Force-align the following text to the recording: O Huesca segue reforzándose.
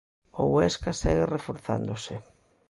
O 0.41 0.43
Huesca 0.53 0.91
segue 1.01 1.25
reforzándose. 1.35 2.15